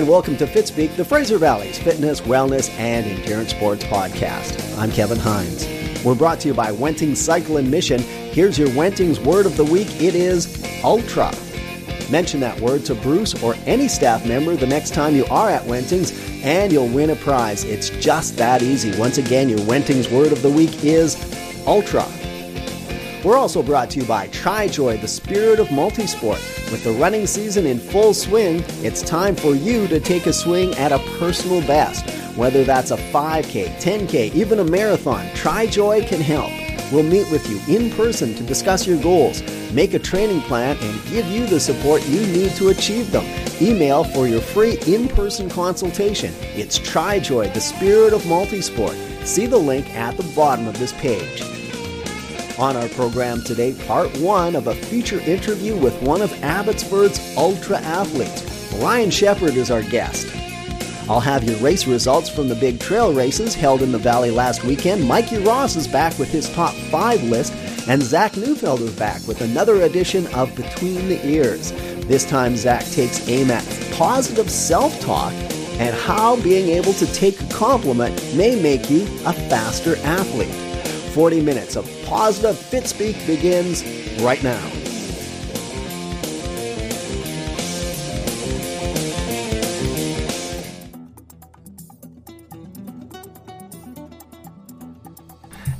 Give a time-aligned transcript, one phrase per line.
[0.00, 4.78] and welcome to Fitspeek, the Fraser Valley's fitness, wellness, and endurance sports podcast.
[4.78, 5.68] I'm Kevin Hines.
[6.02, 8.00] We're brought to you by Wenting Cycle and Mission.
[8.00, 9.88] Here's your Wenting's word of the week.
[10.00, 11.30] It is ultra.
[12.10, 15.66] Mention that word to Bruce or any staff member the next time you are at
[15.66, 17.64] Wenting's, and you'll win a prize.
[17.64, 18.98] It's just that easy.
[18.98, 21.14] Once again, your Wenting's word of the week is
[21.66, 22.06] ultra.
[23.24, 26.40] We're also brought to you by TriJoy, the spirit of multisport.
[26.72, 30.72] With the running season in full swing, it's time for you to take a swing
[30.76, 32.08] at a personal best.
[32.34, 36.50] Whether that's a 5K, 10K, even a marathon, TriJoy can help.
[36.90, 41.04] We'll meet with you in person to discuss your goals, make a training plan, and
[41.10, 43.26] give you the support you need to achieve them.
[43.60, 46.32] Email for your free in person consultation.
[46.54, 48.96] It's TriJoy, the spirit of multisport.
[49.26, 51.59] See the link at the bottom of this page.
[52.60, 57.78] On our program today, part one of a feature interview with one of Abbotsford's ultra
[57.78, 58.70] athletes.
[58.74, 60.26] Ryan Shepard is our guest.
[61.08, 64.62] I'll have your race results from the big trail races held in the Valley last
[64.62, 65.08] weekend.
[65.08, 67.54] Mikey Ross is back with his top five list,
[67.88, 71.72] and Zach Neufeld is back with another edition of Between the Ears.
[72.08, 75.32] This time, Zach takes aim at positive self talk
[75.80, 80.69] and how being able to take a compliment may make you a faster athlete.
[81.10, 83.82] 40 minutes of positive Fitspeek begins
[84.22, 84.79] right now.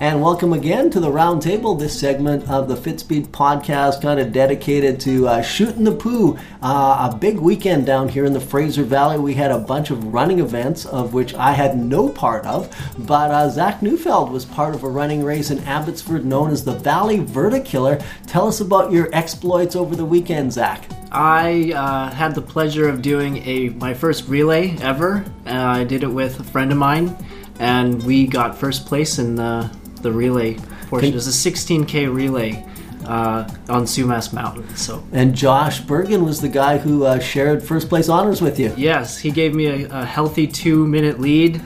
[0.00, 1.78] And welcome again to the roundtable.
[1.78, 6.38] This segment of the Fitspeek podcast, kind of dedicated to uh, shooting the poo.
[6.62, 9.18] Uh, a big weekend down here in the Fraser Valley.
[9.18, 12.74] We had a bunch of running events, of which I had no part of.
[13.00, 16.76] But uh, Zach Neufeld was part of a running race in Abbotsford known as the
[16.76, 18.02] Valley Vertikiller.
[18.26, 20.82] Tell us about your exploits over the weekend, Zach.
[21.12, 25.26] I uh, had the pleasure of doing a my first relay ever.
[25.44, 27.14] Uh, I did it with a friend of mine,
[27.58, 29.70] and we got first place in the
[30.02, 30.54] the relay
[30.88, 31.10] portion.
[31.10, 32.64] It was a 16k relay
[33.04, 34.76] uh, on Sumas Mountain.
[34.76, 38.72] So and Josh Bergen was the guy who uh, shared first place honors with you.
[38.76, 41.60] yes, he gave me a, a healthy two minute lead.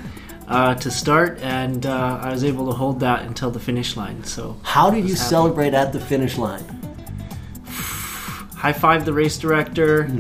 [0.47, 4.23] Uh, to start, and uh, I was able to hold that until the finish line.
[4.25, 5.29] So, How did you happy.
[5.31, 6.63] celebrate at the finish line?
[8.55, 10.11] high five the race director.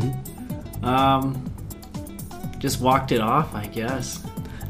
[0.83, 1.45] Um,
[2.59, 4.25] just walked it off, I guess.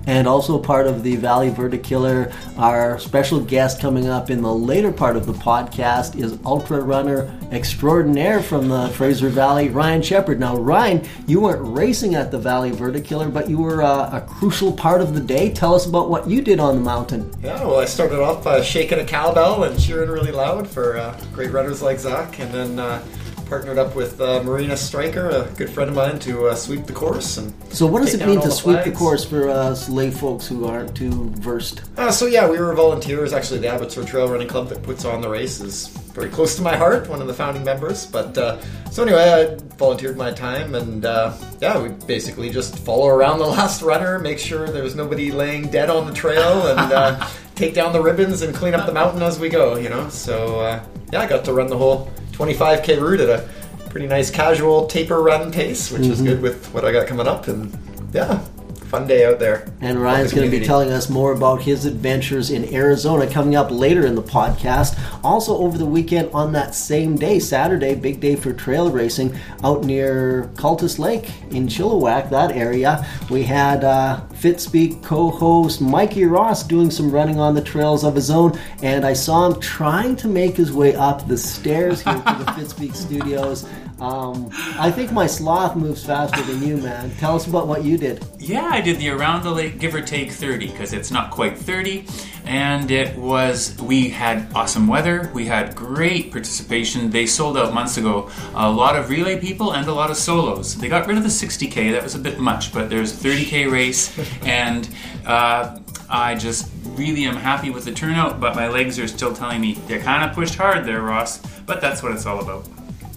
[0.07, 2.35] And also part of the Valley Vertikiller.
[2.59, 7.33] Our special guest coming up in the later part of the podcast is ultra runner
[7.53, 10.41] extraordinaire from the Fraser Valley, Ryan Shepard.
[10.41, 14.73] Now, Ryan, you weren't racing at the Valley Vertikiller, but you were uh, a crucial
[14.73, 15.53] part of the day.
[15.53, 17.33] Tell us about what you did on the mountain.
[17.43, 21.19] Yeah, well, I started off uh, shaking a cowbell and cheering really loud for uh,
[21.33, 23.05] great runners like Zach, and then uh,
[23.47, 26.93] partnered up with uh, Marina Stryker, a good friend of mine, to uh, sweep the
[26.93, 27.37] course.
[27.37, 30.47] And So, what does it mean to the sweep the course for us lay folks
[30.47, 31.83] who aren't too versed?
[31.97, 33.33] Uh, so yeah, we were volunteers.
[33.33, 36.63] Actually, the Abbotsford Trail Running Club that puts on the race is very close to
[36.63, 37.09] my heart.
[37.09, 38.07] One of the founding members.
[38.07, 38.61] But uh,
[38.91, 43.47] so anyway, I volunteered my time, and uh, yeah, we basically just follow around the
[43.59, 47.93] last runner, make sure there's nobody laying dead on the trail, and uh, take down
[47.93, 49.77] the ribbons and clean up the mountain as we go.
[49.77, 53.49] You know, so uh, yeah, I got to run the whole 25k route at a
[53.91, 56.27] pretty nice casual taper run pace, which is mm-hmm.
[56.27, 57.73] good with what I got coming up, and
[58.13, 58.45] yeah.
[58.95, 59.67] Fun day out there.
[59.81, 63.57] And Ryan's the going to be telling us more about his adventures in Arizona coming
[63.57, 64.97] up later in the podcast.
[65.25, 69.83] Also, over the weekend on that same day, Saturday, big day for trail racing out
[69.83, 73.05] near Cultus Lake in Chilliwack, that area.
[73.31, 78.15] We had uh, Fitspeek co host Mikey Ross doing some running on the trails of
[78.15, 82.15] his own, and I saw him trying to make his way up the stairs here
[82.15, 82.23] to the
[82.57, 83.67] Fitspeek studios.
[84.05, 87.11] Um, I think my sloth moves faster than you, man.
[87.17, 88.23] Tell us about what you did.
[88.39, 91.57] Yeah, I did the around the lake, give or take 30, because it's not quite
[91.57, 92.05] 30.
[92.45, 97.09] And it was, we had awesome weather, we had great participation.
[97.09, 98.31] They sold out months ago.
[98.55, 100.77] A lot of relay people and a lot of solos.
[100.77, 103.73] They got rid of the 60K, that was a bit much, but there's a 30K
[103.73, 104.13] race.
[104.43, 104.87] and
[105.25, 105.79] uh,
[106.11, 109.79] I just really am happy with the turnout, but my legs are still telling me,
[109.89, 111.39] you kind of pushed hard there, Ross.
[111.65, 112.69] But that's what it's all about.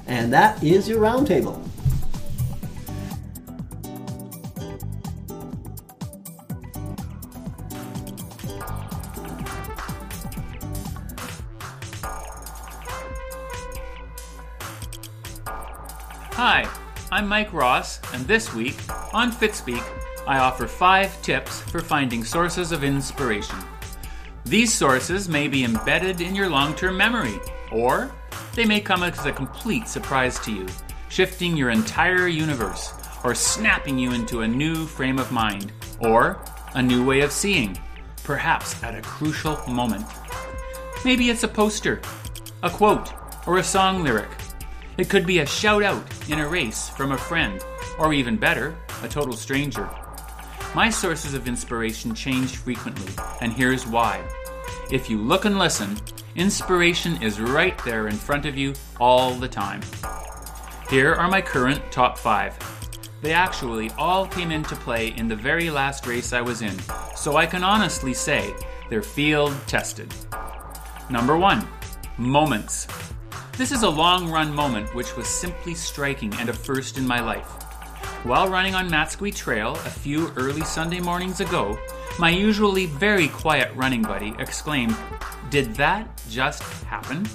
[0.07, 1.61] And that is your roundtable.
[16.33, 16.69] Hi,
[17.11, 18.77] I'm Mike Ross, and this week
[19.13, 19.83] on Fitspeek,
[20.25, 23.57] I offer five tips for finding sources of inspiration.
[24.45, 27.39] These sources may be embedded in your long term memory,
[27.71, 28.11] or
[28.57, 30.65] they may come as a complete surprise to you,
[31.09, 32.91] shifting your entire universe,
[33.23, 36.39] or snapping you into a new frame of mind, or
[36.73, 37.77] a new way of seeing,
[38.23, 40.07] perhaps at a crucial moment.
[41.05, 42.01] Maybe it's a poster,
[42.63, 43.13] a quote,
[43.45, 44.29] or a song lyric.
[44.97, 47.63] It could be a shout out in a race from a friend,
[47.99, 49.87] or even better, a total stranger.
[50.73, 54.23] My sources of inspiration change frequently, and here's why.
[54.89, 55.95] If you look and listen,
[56.37, 59.81] inspiration is right there in front of you all the time.
[60.89, 62.55] Here are my current top five.
[63.21, 66.77] They actually all came into play in the very last race I was in,
[67.15, 68.53] so I can honestly say
[68.89, 70.13] they're field tested.
[71.09, 71.67] Number one,
[72.19, 72.87] moments.
[73.57, 77.19] This is a long run moment which was simply striking and a first in my
[77.19, 77.49] life.
[78.23, 81.79] While running on Matsqui Trail a few early Sunday mornings ago,
[82.19, 84.95] my usually very quiet running buddy exclaimed,
[85.49, 87.27] Did that just happen?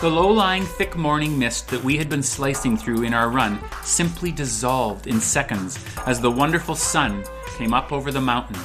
[0.00, 3.58] The low lying thick morning mist that we had been slicing through in our run
[3.82, 7.24] simply dissolved in seconds as the wonderful sun
[7.56, 8.60] came up over the mountain.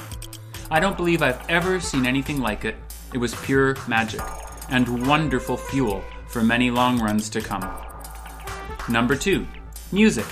[0.70, 2.76] I don't believe I've ever seen anything like it.
[3.12, 4.20] It was pure magic
[4.70, 7.68] and wonderful fuel for many long runs to come.
[8.88, 9.46] Number two,
[9.92, 10.26] music.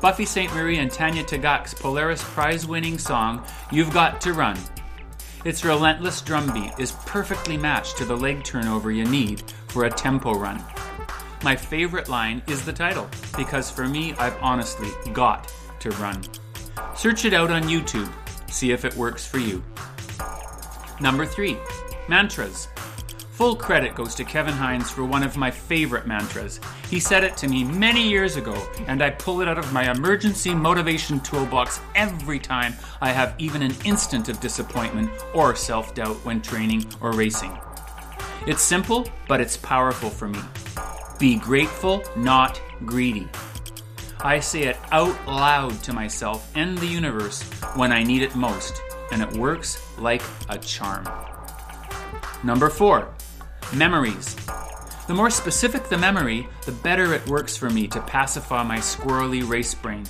[0.00, 4.58] Buffy Sainte-Marie and Tanya Tagaq's Polaris prize winning song, You've Got to Run.
[5.44, 9.90] Its relentless drum beat is perfectly matched to the leg turnover you need for a
[9.90, 10.62] tempo run.
[11.42, 16.22] My favorite line is the title, because for me, I've honestly got to run.
[16.94, 18.10] Search it out on YouTube,
[18.50, 19.62] see if it works for you.
[21.00, 21.58] Number three,
[22.08, 22.68] mantras.
[23.36, 26.58] Full credit goes to Kevin Hines for one of my favorite mantras.
[26.88, 28.56] He said it to me many years ago,
[28.86, 32.72] and I pull it out of my emergency motivation toolbox every time
[33.02, 37.54] I have even an instant of disappointment or self doubt when training or racing.
[38.46, 40.40] It's simple, but it's powerful for me.
[41.18, 43.28] Be grateful, not greedy.
[44.20, 47.42] I say it out loud to myself and the universe
[47.74, 48.80] when I need it most,
[49.12, 51.06] and it works like a charm.
[52.42, 53.08] Number four,
[53.72, 54.36] memories.
[55.06, 59.48] The more specific the memory, the better it works for me to pacify my squirrely
[59.48, 60.04] race brain.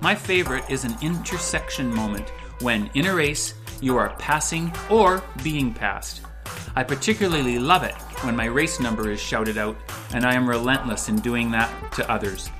[0.00, 2.28] My favorite is an intersection moment
[2.60, 6.22] when, in a race, you are passing or being passed.
[6.74, 9.76] I particularly love it when my race number is shouted out,
[10.12, 12.50] and I am relentless in doing that to others.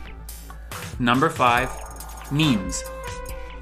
[0.99, 2.85] Number 5 Memes.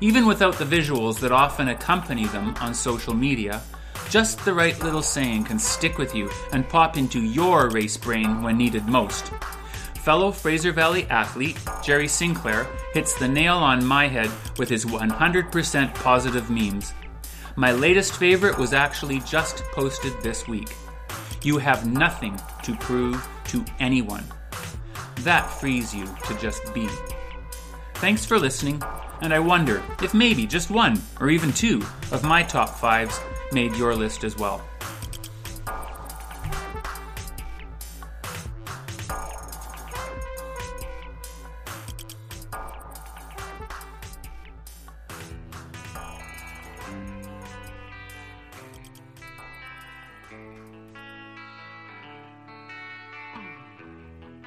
[0.01, 3.63] Even without the visuals that often accompany them on social media,
[4.09, 8.43] just the right little saying can stick with you and pop into your race brain
[8.43, 9.33] when needed most.
[10.03, 15.95] Fellow Fraser Valley athlete Jerry Sinclair hits the nail on my head with his 100%
[15.97, 16.95] positive memes.
[17.57, 20.77] My latest favorite was actually just posted this week.
[21.43, 24.25] You have nothing to prove to anyone.
[25.21, 26.89] That frees you to just be.
[27.95, 28.83] Thanks for listening,
[29.23, 31.83] and I wonder if maybe just one or even two
[32.13, 33.21] of my top fives
[33.53, 34.63] made your list as well.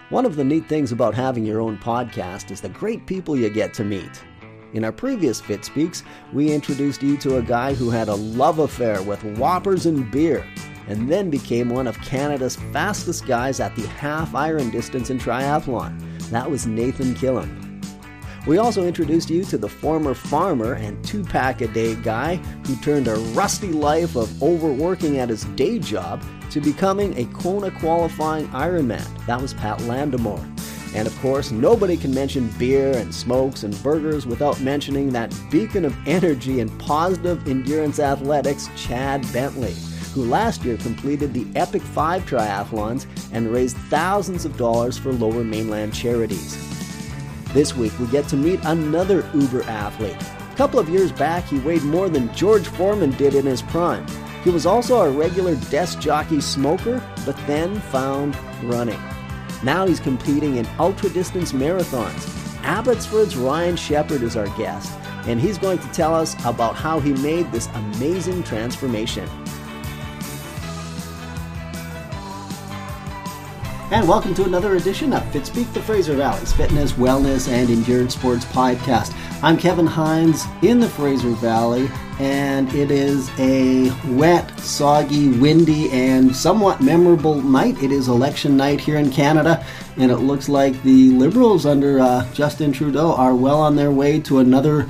[0.09, 3.49] One of the neat things about having your own podcast is the great people you
[3.49, 4.23] get to meet.
[4.73, 9.01] In our previous Fitspeeks, we introduced you to a guy who had a love affair
[9.01, 10.45] with whoppers and beer,
[10.87, 15.99] and then became one of Canada's fastest guys at the half iron distance in triathlon.
[16.29, 17.65] That was Nathan Killam.
[18.45, 22.35] We also introduced you to the former farmer and two pack a day guy
[22.65, 27.71] who turned a rusty life of overworking at his day job to becoming a Kona
[27.71, 29.05] qualifying Ironman.
[29.25, 30.58] That was Pat Landemore.
[30.95, 35.85] And of course, nobody can mention beer and smokes and burgers without mentioning that beacon
[35.85, 39.75] of energy and positive endurance athletics, Chad Bentley,
[40.13, 45.43] who last year completed the Epic 5 triathlons and raised thousands of dollars for lower
[45.43, 46.57] mainland charities.
[47.53, 50.17] This week, we get to meet another Uber athlete.
[50.51, 54.05] A couple of years back, he weighed more than George Foreman did in his prime.
[54.43, 58.99] He was also a regular desk jockey smoker, but then found running.
[59.61, 62.63] Now he's competing in ultra distance marathons.
[62.63, 64.97] Abbotsford's Ryan Shepard is our guest,
[65.27, 69.27] and he's going to tell us about how he made this amazing transformation.
[73.91, 78.45] And welcome to another edition of Fitspeek the Fraser Valley's fitness, wellness, and endurance sports
[78.45, 79.15] podcast.
[79.41, 86.35] I'm Kevin Hines in the Fraser Valley, and it is a wet, soggy, windy, and
[86.35, 87.81] somewhat memorable night.
[87.81, 89.65] It is election night here in Canada,
[89.97, 94.19] and it looks like the Liberals under uh, Justin Trudeau are well on their way
[94.19, 94.87] to another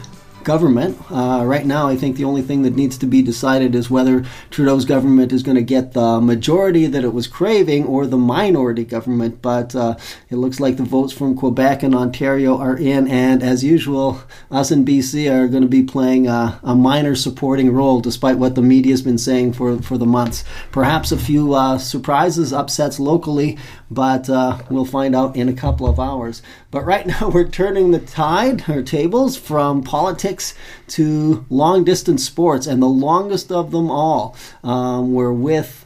[0.49, 0.97] government.
[1.11, 4.25] Uh, right now, I think the only thing that needs to be decided is whether
[4.49, 8.83] Trudeau's government is going to get the majority that it was craving or the minority
[8.83, 9.43] government.
[9.43, 9.97] But uh,
[10.31, 14.71] it looks like the votes from Quebec and Ontario are in, and as usual, us
[14.71, 18.63] in BC are going to be playing a, a minor supporting role, despite what the
[18.63, 20.43] media's been saying for, for the months.
[20.71, 23.55] Perhaps a few uh, surprises, upsets locally,
[23.91, 26.41] but uh, we'll find out in a couple of hours.
[26.71, 30.53] But right now, we're turning the tide or tables from politics
[30.89, 34.35] to long distance sports, and the longest of them all.
[34.63, 35.85] Um, we're with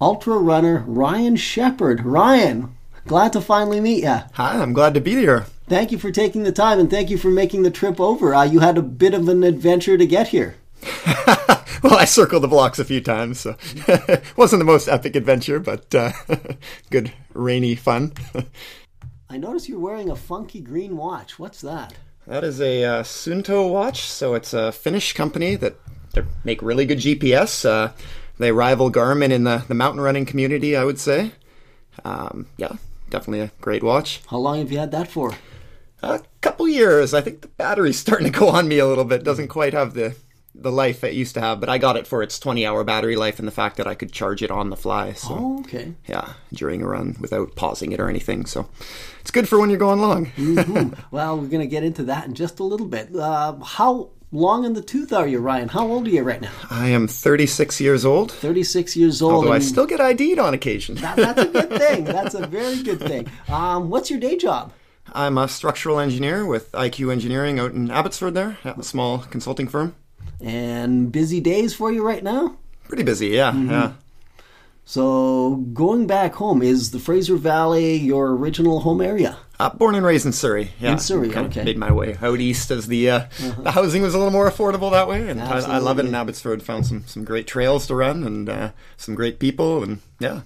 [0.00, 2.04] ultra runner Ryan Shepard.
[2.04, 2.74] Ryan,
[3.06, 4.18] glad to finally meet you.
[4.32, 5.46] Hi, I'm glad to be here.
[5.68, 8.34] Thank you for taking the time and thank you for making the trip over.
[8.34, 10.56] Uh, you had a bit of an adventure to get here.
[11.82, 13.56] well, I circled the blocks a few times, so
[14.36, 16.12] wasn't the most epic adventure, but uh,
[16.90, 18.12] good rainy fun.
[19.32, 21.38] I notice you're wearing a funky green watch.
[21.38, 21.94] What's that?
[22.26, 25.74] That is a uh, Suunto watch, so it's a Finnish company that
[26.12, 27.64] they make really good GPS.
[27.64, 27.92] Uh,
[28.38, 31.32] they rival Garmin in the, the mountain running community, I would say.
[32.04, 32.72] Um, yeah,
[33.08, 34.20] definitely a great watch.
[34.26, 35.32] How long have you had that for?
[36.02, 37.14] A couple years.
[37.14, 39.24] I think the battery's starting to go on me a little bit.
[39.24, 40.14] Doesn't quite have the
[40.54, 43.16] the life it used to have, but I got it for its 20 hour battery
[43.16, 45.12] life and the fact that I could charge it on the fly.
[45.14, 45.94] So, oh, okay.
[46.06, 48.44] Yeah, during a run without pausing it or anything.
[48.46, 48.68] So
[49.20, 50.26] it's good for when you're going long.
[50.26, 50.92] mm-hmm.
[51.10, 53.14] Well, we're going to get into that in just a little bit.
[53.14, 55.68] Uh, how long in the tooth are you, Ryan?
[55.68, 56.52] How old are you right now?
[56.70, 58.32] I am 36 years old.
[58.32, 59.32] 36 years old.
[59.32, 60.96] Although I still get ID'd on occasion.
[60.96, 62.04] that, that's a good thing.
[62.04, 63.28] That's a very good thing.
[63.48, 64.72] Um, what's your day job?
[65.14, 69.68] I'm a structural engineer with IQ Engineering out in Abbotsford there, at a small consulting
[69.68, 69.94] firm.
[70.42, 72.56] And busy days for you right now?
[72.88, 73.70] Pretty busy, yeah, mm-hmm.
[73.70, 73.92] yeah.
[74.84, 79.38] So, going back home, is the Fraser Valley your original home area?
[79.60, 80.72] Uh, born and raised in Surrey.
[80.80, 81.60] Yeah, in Surrey, kind okay.
[81.60, 83.62] Of made my way out east as the uh, uh-huh.
[83.62, 86.14] the housing was a little more affordable that way, and I, I, love it in
[86.14, 86.64] Abbotsford.
[86.64, 90.40] Found some some great trails to run and uh, some great people, and yeah,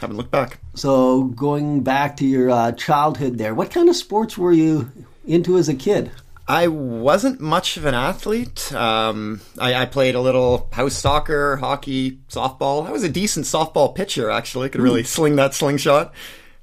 [0.00, 0.60] haven't looked back.
[0.74, 4.92] So, going back to your uh, childhood, there, what kind of sports were you
[5.26, 6.12] into as a kid?
[6.48, 8.72] I wasn't much of an athlete.
[8.72, 12.86] Um, I, I, played a little house soccer, hockey, softball.
[12.86, 14.68] I was a decent softball pitcher, actually.
[14.68, 16.14] Could really sling that slingshot.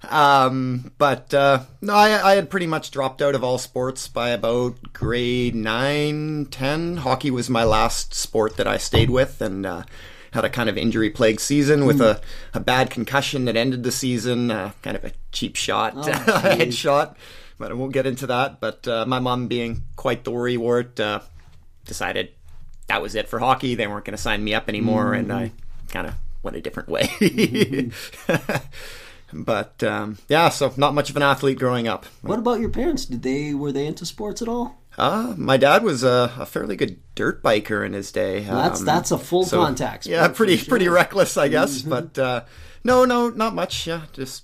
[0.09, 4.29] Um, but uh, no, I, I, had pretty much dropped out of all sports by
[4.29, 6.97] about grade 9, 10.
[6.97, 9.83] Hockey was my last sport that I stayed with, and uh,
[10.31, 12.21] had a kind of injury plagued season with a,
[12.53, 17.15] a bad concussion that ended the season, uh, kind of a cheap shot, oh, headshot
[17.57, 18.59] but I won't get into that.
[18.59, 21.21] But uh, my mom, being quite the worrywart, uh,
[21.85, 22.29] decided
[22.87, 23.75] that was it for hockey.
[23.75, 25.31] They weren't going to sign me up anymore, mm-hmm.
[25.31, 25.51] and I
[25.89, 27.03] kind of went a different way.
[27.03, 28.57] Mm-hmm.
[29.43, 32.05] but um, yeah, so not much of an athlete growing up.
[32.21, 33.05] What about your parents?
[33.05, 34.79] Did they were they into sports at all?
[34.97, 38.41] Uh, my dad was a, a fairly good dirt biker in his day.
[38.41, 40.05] Well, that's um, that's a full so, contact.
[40.05, 40.69] Yeah, pretty sure.
[40.69, 41.79] pretty reckless, I guess.
[41.79, 41.89] Mm-hmm.
[41.89, 42.43] But uh,
[42.83, 43.87] no, no, not much.
[43.87, 44.43] Yeah, just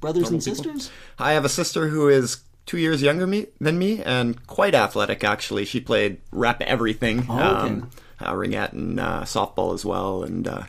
[0.00, 0.90] brothers and sisters?
[1.18, 5.24] I have a sister who is two years younger me, than me and quite athletic,
[5.24, 5.64] actually.
[5.64, 7.26] She played rep everything.
[7.28, 7.68] Oh, okay.
[7.68, 10.22] um, uh, ringette and uh, softball as well.
[10.22, 10.64] And uh,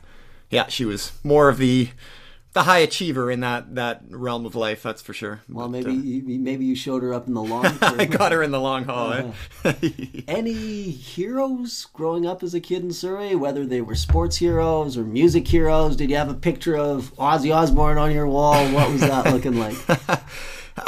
[0.50, 1.90] yeah, she was more of the
[2.54, 4.84] the high achiever in that that realm of life.
[4.84, 5.42] That's for sure.
[5.50, 7.66] Well, but, maybe uh, you, maybe you showed her up in the long.
[7.82, 9.34] I got her in the long haul.
[9.66, 9.74] Eh?
[10.28, 15.04] Any heroes growing up as a kid in Surrey, whether they were sports heroes or
[15.04, 15.96] music heroes?
[15.96, 18.66] Did you have a picture of Ozzy Osbourne on your wall?
[18.72, 19.76] What was that looking like?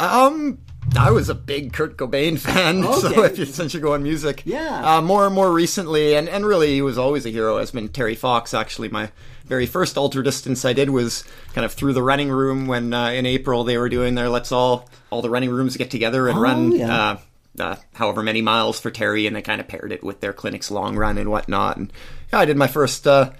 [0.00, 0.58] um.
[0.96, 3.00] I was a big Kurt Cobain fan, okay.
[3.00, 4.98] so if you, since you're going music, yeah.
[4.98, 7.58] Uh, more and more recently, and, and really he was always a hero.
[7.58, 9.10] Has been Terry Fox, actually my
[9.46, 11.24] very first ultra distance I did was
[11.54, 14.52] kind of through the running room when uh, in April they were doing their let's
[14.52, 16.94] all all the running rooms get together and oh, run yeah.
[16.94, 17.18] uh,
[17.58, 20.70] uh, however many miles for Terry, and they kind of paired it with their clinic's
[20.70, 21.76] long run and whatnot.
[21.76, 21.92] And
[22.32, 23.30] yeah, I did my first uh,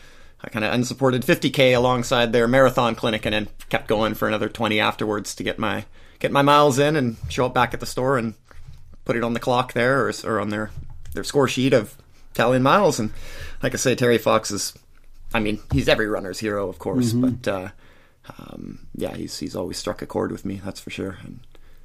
[0.50, 4.80] kind of unsupported 50k alongside their marathon clinic, and then kept going for another 20
[4.80, 5.84] afterwards to get my
[6.18, 8.34] get my miles in and show up back at the store and
[9.04, 10.70] put it on the clock there or, or on their
[11.12, 11.96] their score sheet of
[12.34, 12.98] tallying miles.
[12.98, 13.12] And
[13.62, 14.74] like I say, Terry Fox is
[15.36, 17.28] I mean, he's every runner's hero, of course, mm-hmm.
[17.28, 17.68] but uh,
[18.38, 20.60] um, yeah, he's he's always struck a chord with me.
[20.64, 21.40] That's for sure, and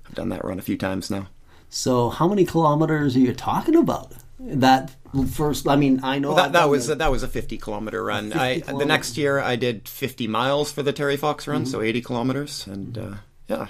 [0.07, 1.27] I've done that run a few times now.
[1.69, 4.13] So, how many kilometers are you talking about?
[4.39, 4.95] That
[5.33, 8.03] first, I mean, I know Well, that, that was the- that was a 50 kilometer
[8.03, 8.31] run.
[8.31, 11.71] 50 I the next year I did 50 miles for the Terry Fox run, Mm-hmm.
[11.71, 13.13] so 80 kilometers, and uh,
[13.47, 13.67] yeah,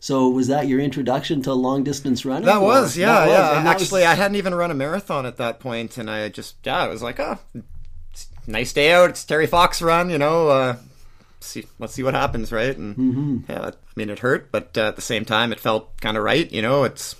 [0.00, 2.46] So, was that your introduction to long distance running?
[2.46, 3.38] that was yeah That was, yeah.
[3.62, 6.56] that was- Actually, I hadn't even run a marathon at that point, and I just
[6.64, 7.60] yeah, I was like, oh, a
[8.46, 9.10] nice day out.
[9.10, 10.48] It's Terry Fox run, you know.
[10.48, 10.76] Uh,
[11.40, 12.76] see, let's see what happens, right?
[12.76, 13.38] And Mm-hmm.
[13.50, 16.22] yeah, I mean, it hurt, but uh, at the same time, it felt kind of
[16.24, 16.50] right.
[16.50, 17.16] You know, it's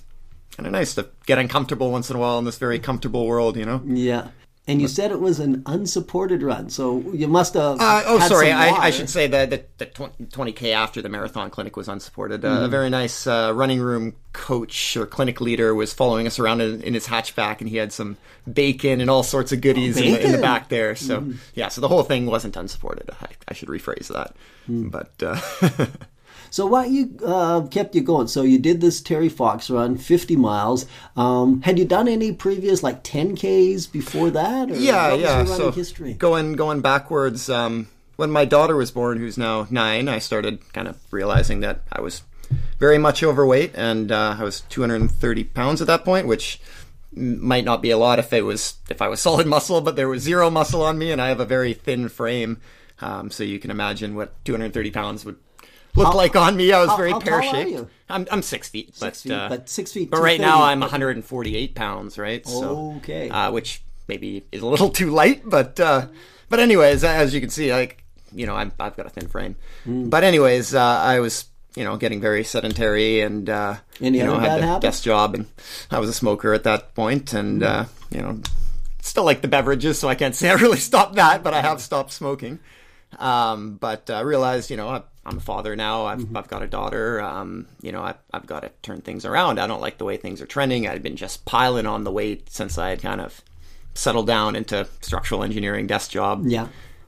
[0.55, 3.57] kind of nice to get uncomfortable once in a while in this very comfortable world.
[3.57, 3.81] You know.
[3.85, 4.29] yeah.
[4.69, 7.79] And you said it was an unsupported run, so you must have.
[7.79, 8.51] Uh, oh, sorry.
[8.51, 12.43] I, I should say that the, the 20, k after the marathon clinic was unsupported.
[12.43, 12.65] Uh, Mm-hmm.
[12.65, 16.81] A very nice uh, running room coach or clinic leader was following us around in,
[16.81, 18.17] in his hatchback, and he had some
[18.51, 20.37] bacon and all sorts of goodies in, the, in the?
[20.37, 20.41] Mm-hmm.
[20.41, 20.95] back there.
[20.95, 23.09] So yeah, so the whole thing wasn't unsupported.
[23.21, 24.35] I, I should rephrase that.
[24.65, 24.89] Hmm.
[24.89, 25.39] But uh,
[26.57, 28.27] So what you uh, kept you going?
[28.27, 30.87] So you did this Terry Fox run, fifty miles.
[31.15, 34.71] Um, had you done any previous like ten Ks before that?
[34.71, 35.45] Or yeah, yeah.
[35.45, 36.13] So history.
[36.13, 37.47] going going backwards.
[37.47, 41.81] Um, when my daughter was born, who's now nine, I started kind of realizing that
[41.91, 42.23] I was
[42.79, 46.59] very much overweight, and uh, I was 230 pounds at that point, which
[47.11, 50.09] might not be a lot if it was if I was solid muscle, but there
[50.09, 52.59] was zero muscle on me, and I have a very thin frame.
[52.99, 55.37] Um, so you can imagine what 230 pounds would
[55.97, 56.71] look How- like on me.
[56.71, 57.89] I was how- very pear shaped.
[58.09, 60.09] I'm I'm six feet, Six but feet, uh, but six feet.
[60.09, 62.45] but right now I'm 148 pounds, right?
[62.47, 63.29] So, Okay.
[63.29, 66.07] uh, which maybe is a little too light, but uh,
[66.49, 69.55] but anyways, as you can see, like you know, I'm, I've got a thin frame.
[69.83, 70.09] Hmm.
[70.09, 74.37] But anyways, uh, I was you know getting very sedentary and uh, Any you know
[74.39, 74.81] had bad the habits?
[74.83, 75.45] desk job, and
[75.91, 78.39] I was a smoker at that point, and uh, you know
[79.01, 81.81] still like the beverages, so I can't say I really stopped that, but I have
[81.81, 82.59] stopped smoking.
[83.19, 86.05] Um, but I realized, you know, I, I'm a father now.
[86.05, 87.21] I've, I've got a daughter.
[87.21, 89.59] Um, you know, I, I've got to turn things around.
[89.59, 90.87] I don't like the way things are trending.
[90.87, 93.41] I've been just piling on the weight since I had kind of
[93.93, 96.43] settled down into structural engineering desk job.
[96.45, 96.67] Yeah.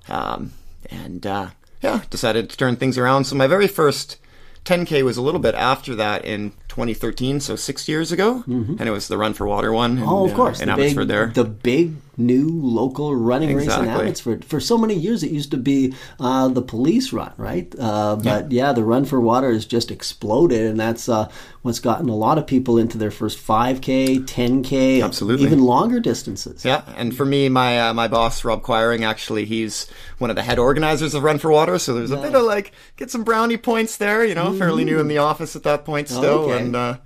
[0.09, 0.51] Um,
[0.89, 1.49] and uh,
[1.81, 3.23] yeah, decided to turn things around.
[3.25, 4.17] So my very first
[4.65, 8.91] 10K was a little bit after that in 2013, so six years ago, and it
[8.91, 9.97] was the Run for Water one.
[9.97, 11.27] in, Oh, of uh, course, in the Abbotsford big, there.
[11.27, 14.05] the big new local running race in Exactly.
[14.05, 14.45] Abbotsford.
[14.45, 17.73] For so many years, it used to be uh, the police run, right?
[17.79, 18.73] Uh, but yeah.
[18.73, 21.29] the Run for Water has just exploded, and that's uh,
[21.61, 25.45] what's gotten a lot of people into their first 5K, 10K, Absolutely.
[25.45, 26.63] even longer distances.
[26.65, 30.43] Yeah, and for me, my uh, my boss Rob Quiring, actually, he's one of the
[30.43, 31.79] head organizers of Run for Water.
[31.79, 34.25] So there's a bit of like get some brownie points there.
[34.25, 36.59] You know, fairly new in the office at that point still, Okay.
[36.63, 36.97] and uh,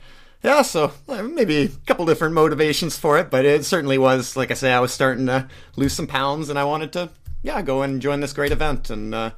[0.43, 4.51] yeah, so uh, maybe a couple different motivations for it, but it certainly was like
[4.51, 7.09] I say, I was starting to lose some pounds, and I wanted to
[7.43, 9.31] yeah go and join this great event, and uh,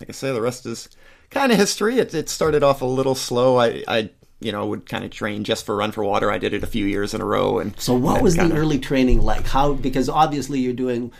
[0.00, 0.88] like I say, the rest is
[1.30, 1.98] kind of history.
[1.98, 3.56] It, it started off a little slow.
[3.58, 6.30] I, I you know would kind of train just for Run for Water.
[6.30, 8.56] I did it a few years in a row, and So what was the kinda-
[8.56, 9.46] early training like?
[9.46, 11.12] How because obviously you're doing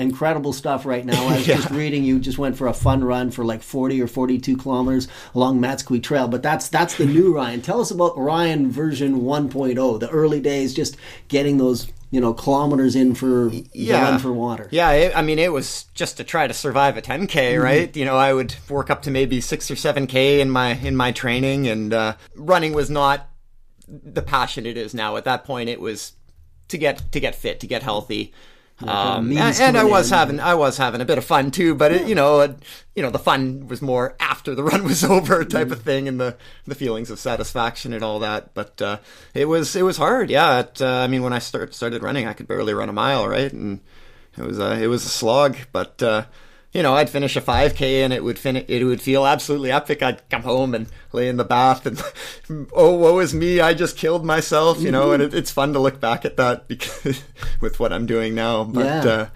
[0.00, 1.26] incredible stuff right now.
[1.28, 1.56] I was Yeah.
[1.56, 5.08] just reading you just went for a fun run for like 40 or 42 kilometers
[5.34, 7.60] along Matsqui Trail, but that's that's the new Ryan.
[7.62, 10.96] Tell us about Ryan version 1.0, the early days just
[11.28, 14.02] getting those, you know, kilometers in for yeah.
[14.02, 14.68] run for water.
[14.72, 17.62] Yeah, it, I mean, it was just to try to survive a 10k, Mm-hmm.
[17.62, 17.96] right?
[17.96, 20.96] You know, I would work up to maybe six or seven k in my in
[20.96, 23.28] my training, and uh, running was not
[23.88, 25.16] the passion it is now.
[25.16, 26.12] At that point, it was
[26.68, 28.32] to get to get fit, to get healthy.
[28.86, 31.92] Um, and and I was having I was having a bit of fun too, but
[31.92, 32.56] it, you know, it,
[32.94, 35.72] you know, the fun was more after the run was over, type Mm-hmm.
[35.72, 38.54] of thing, and the the feelings of satisfaction and all that.
[38.54, 38.98] But uh,
[39.34, 40.60] it was it was hard, yeah.
[40.60, 43.28] It, uh, I mean, when I start, started running, I could barely run a mile,
[43.28, 43.52] right?
[43.52, 43.80] And
[44.38, 46.24] it was a it was a slog, but uh,
[46.72, 50.02] you know, I'd finish a 5k and it would fin- it would feel absolutely epic.
[50.02, 52.00] I'd come home and lay in the bath and
[52.72, 55.12] oh, woe is me, I just killed myself, you know.
[55.12, 57.22] And it, it's fun to look back at that because
[57.60, 58.84] with what I'm doing now, but.
[58.84, 59.10] Yeah.
[59.12, 59.26] Uh,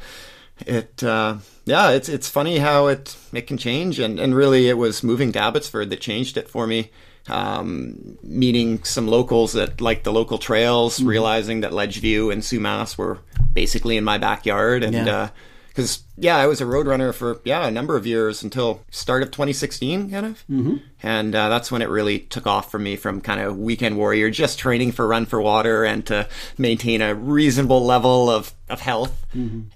[0.67, 4.79] it uh, yeah it's it's funny how it it can change and and really it
[4.79, 6.93] was moving to Abbotsford that changed it for me
[7.29, 13.19] um, meeting some locals that like the local trails realizing that Ledgeview and Sumas were
[13.53, 15.17] basically in my backyard and Yeah.
[15.17, 15.29] uh,
[15.75, 19.25] because yeah, I was a road runner for yeah a number of years until start
[19.25, 20.77] of 2016, kind of, mm-hmm.
[21.03, 24.31] and uh, that's when it really took off for me from kind of weekend warrior,
[24.31, 29.27] just training for Run for Water and to maintain a reasonable level of of health,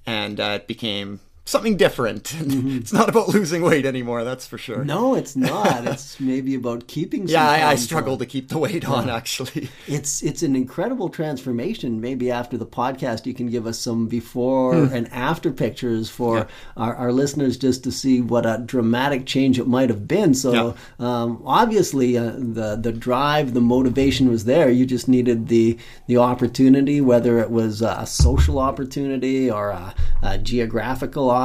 [0.07, 2.35] and uh, it became something different.
[2.79, 4.85] It's not about losing weight anymore, that's for sure.
[4.85, 5.87] No, it's not.
[5.87, 7.27] it's maybe about keeping.
[7.27, 8.19] Some Yeah, I, I struggle on.
[8.21, 9.69] to keep the weight on actually.
[9.87, 12.01] It's it's an incredible transformation.
[12.01, 16.95] Maybe after the podcast, you can give us some before and after pictures for our,
[16.95, 20.35] our listeners just to see what a dramatic change it might have been.
[20.35, 24.69] So um, obviously, uh, the the drive, the motivation was there.
[24.71, 30.39] You just needed the the opportunity, whether it was a social opportunity or a, a
[30.39, 31.38] geographical opportunity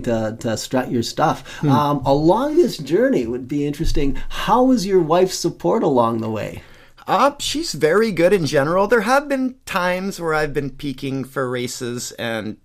[0.00, 1.62] to to strut your stuff.
[1.64, 4.16] Um, along this journey, would be interesting.
[4.28, 6.62] How was your wife's support along the way?
[7.06, 8.86] Uh, she's very good in general.
[8.86, 12.56] There have been times where I've been peaking for races, and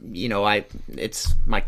[0.00, 1.64] you know, I it's my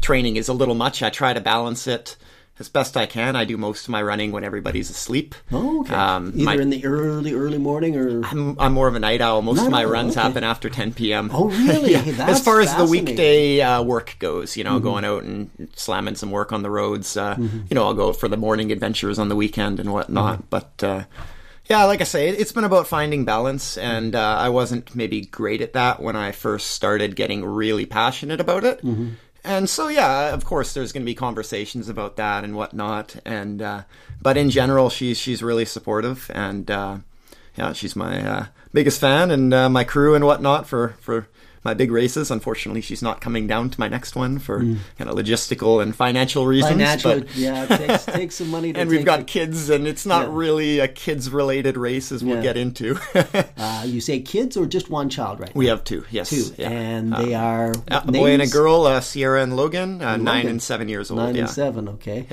[0.00, 1.02] training is a little much.
[1.02, 2.16] I try to balance it
[2.58, 3.36] as best I can.
[3.36, 5.34] I do most of my running when everybody's asleep.
[5.52, 5.94] Oh, okay.
[5.94, 8.24] Um, Either my- in the early, early morning or.
[8.24, 9.42] I'm, I'm more of a night owl.
[9.42, 10.22] Most Night of my owl, runs okay.
[10.26, 11.30] happen after 10 p.m.
[11.32, 11.92] Oh, really?
[11.96, 12.26] Yeah.
[12.26, 16.30] As far as the weekday uh, work goes, you know, going out and slamming some
[16.30, 17.16] work on the roads.
[17.16, 20.48] Uh, You know, I'll go for the morning adventures on the weekend and whatnot.
[20.48, 21.04] But uh,
[21.68, 25.60] yeah, like I say, it's been about finding balance, and uh, I wasn't maybe great
[25.60, 28.80] at that when I first started getting really passionate about it.
[29.46, 33.14] And so, yeah, of course, there's going to be conversations about that and whatnot.
[33.24, 33.82] And uh,
[34.20, 36.96] but in general, she's she's really supportive, and uh,
[37.56, 41.28] yeah, she's my uh, biggest fan, and uh, my crew and whatnot for for
[41.66, 42.30] my big races.
[42.30, 46.46] Unfortunately, she's not coming down to my next one for kind of logistical and financial
[46.46, 46.72] reasons.
[46.72, 49.26] Financial, but- yeah, it takes, takes some money to and we've got it.
[49.26, 50.34] kids, and it's not Yeah.
[50.36, 52.42] really a kids related race as we'll Yeah.
[52.42, 52.98] get into.
[53.58, 55.58] Uh, you say kids or just one child right now?
[55.58, 56.44] we have two, yes, Two.
[56.56, 56.70] yeah.
[56.70, 57.72] And they are.
[57.90, 60.50] Uh, a boy and a girl, uh, Sierra and Logan, uh, nine Logan.
[60.52, 61.18] and seven years old.
[61.20, 62.26] Nine and seven, okay.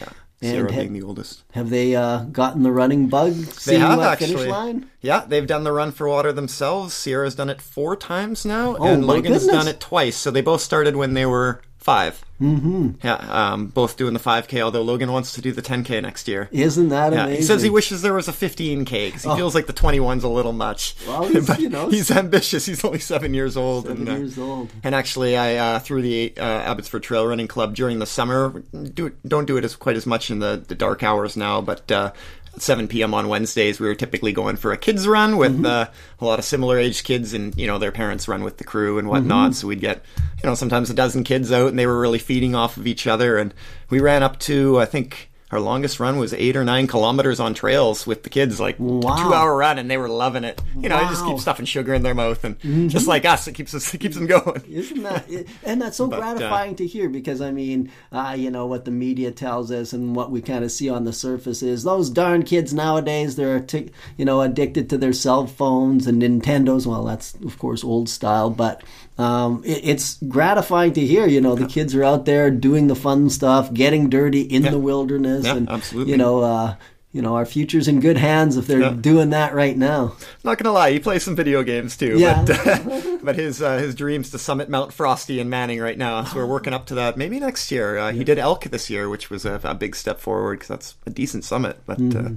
[0.52, 1.44] Sierra ha- being the oldest.
[1.54, 3.34] have they uh, gotten the running bug?
[3.34, 4.34] They have actually.
[4.36, 4.90] finish line?
[5.02, 6.94] Yeah, they've done the run for water themselves.
[6.94, 9.46] Sierra's done it four times now, Oh, and Logan's goodness.
[9.66, 10.16] done it twice.
[10.18, 12.90] So they both started when they were 5 Mm-hmm.
[13.02, 14.60] Yeah, um, both doing the 5K.
[14.60, 16.50] Although Logan wants to do the 10K next year.
[16.52, 17.38] Isn't that Yeah, amazing?
[17.42, 20.28] he says he wishes there was a 15K because he feels like the 21's a
[20.28, 20.96] little much.
[21.08, 21.22] Oh.
[21.22, 22.66] Well, he's, but you know, he's ambitious.
[22.66, 23.86] He's only seven years old.
[23.86, 24.72] seven and, uh, years old.
[24.84, 28.62] and actually, I uh, through the uh, Abbotsford Trail Running Club during the summer.
[28.74, 31.90] Do, don't do it as quite as much in the, the dark hours now, but
[31.92, 32.12] uh,
[32.58, 33.14] 7 p.m.
[33.14, 35.66] on Wednesdays, we were typically going for a kids run with Mm-hmm.
[35.66, 35.86] uh,
[36.20, 38.98] a lot of similar age kids, and you know their parents run with the crew
[39.00, 39.52] and whatnot.
[39.52, 39.54] Mm-hmm.
[39.54, 40.04] So we'd get
[40.44, 43.08] you know sometimes a dozen kids out, and they were really feeding off of each
[43.08, 43.38] other.
[43.38, 43.54] And
[43.90, 45.30] we ran up to I think.
[45.54, 49.16] Our longest run was eight or nine kilometers on trails with the kids, like Wow.
[49.18, 50.60] two-hour run, and they were loving it.
[50.76, 51.34] You know, they just Wow.
[51.34, 52.58] keep stuffing sugar in their mouth, and
[52.90, 54.64] just like us, it keeps us, it keeps them going.
[54.68, 55.30] Isn't that,
[55.64, 58.86] and that's so But, uh, gratifying to hear because I mean, uh, you know, what
[58.86, 62.10] the media tells us and what we kind of see on the surface is those
[62.10, 66.88] darn kids nowadays, they're, tic- you know, addicted to their cell phones and Nintendos.
[66.88, 68.84] Well, that's, of course, old style, but
[69.18, 72.96] um, it, it's gratifying to hear, you know, the kids are out there doing the
[72.96, 75.46] fun stuff, getting dirty in the wilderness.
[75.46, 76.12] Yeah, and, absolutely.
[76.14, 76.76] You know, uh,
[77.12, 78.90] you know, our future's in good hands if they're Yeah.
[79.00, 80.16] doing that right now.
[80.44, 82.18] Not gonna lie, he plays some video games too.
[82.18, 82.44] Yeah.
[82.44, 86.24] But, uh, but his uh, his dreams to summit Mount Frosty and Manning right now,
[86.24, 87.16] so we're working up to that.
[87.16, 88.00] Maybe next year.
[88.00, 90.96] Uh, He did Elk this year, which was a, a big step forward because that's
[91.06, 91.78] a decent summit.
[91.86, 92.30] But uh,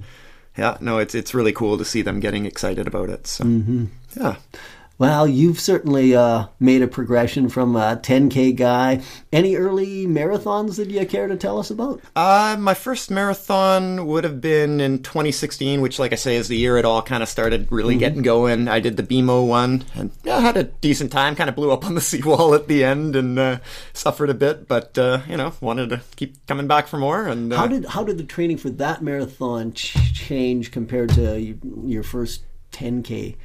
[0.58, 3.26] yeah, no, it's it's really cool to see them getting excited about it.
[3.26, 3.46] So
[4.14, 4.36] yeah.
[4.98, 9.02] Well, you've certainly uh, made a progression from a 10K guy.
[9.30, 12.00] Any early marathons that you care to tell us about?
[12.14, 16.56] Uh, my first marathon would have been in 2016, which, like I say, is the
[16.56, 18.68] year it all kind of started really getting going.
[18.68, 21.36] I did the BMO one and yeah, had a decent time.
[21.36, 23.58] Kind of blew up on the seawall at the end and uh,
[23.92, 27.26] suffered a bit, but uh, you know, wanted to keep coming back for more.
[27.26, 31.38] And uh, How did how did the training for that marathon ch- change compared to
[31.84, 33.36] your first 10K?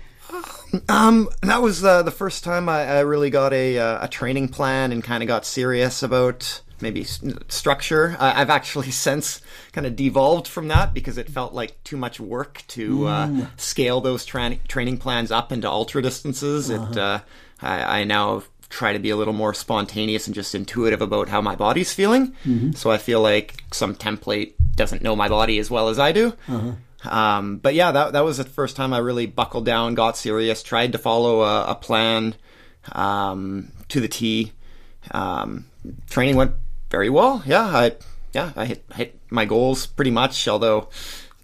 [0.88, 4.50] Um, that was uh, the first time I, I really got a uh, a training
[4.50, 8.16] plan and kind of got serious about maybe s- structure.
[8.20, 9.42] I, I've actually since
[9.74, 14.02] kind of devolved from that because it felt like too much work to uh, scale
[14.02, 16.70] those tra- training plans up into ultra distances.
[16.70, 17.20] It uh,
[17.62, 21.42] I, I now try to be a little more spontaneous and just intuitive about how
[21.42, 22.34] my body's feeling.
[22.76, 26.34] So I feel like some template doesn't know my body as well as I do.
[27.06, 30.62] Um, but yeah, that that was the first time I really buckled down, got serious,
[30.64, 32.36] tried to follow a, a plan
[32.94, 34.52] um, to the T.
[35.12, 35.66] Um,
[36.10, 36.54] training went
[36.90, 37.42] very well.
[37.46, 37.96] Yeah, I
[38.34, 40.90] yeah I hit hit my goals pretty much, although.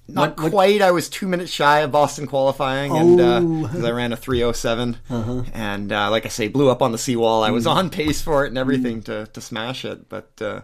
[0.10, 0.82] Not What- what- quite.
[0.82, 3.63] I was two minutes shy of Boston qualifying, and Oh.
[3.67, 4.96] because I ran a 307,
[5.54, 7.43] and uh, like I say, blew up on the seawall.
[7.43, 10.62] I was on pace for it and everything to to smash it, but uh,